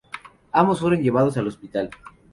Ambos 0.51 0.79
fueron 0.79 1.03
llevados 1.03 1.37
al 1.37 1.45
hospital. 1.45 1.91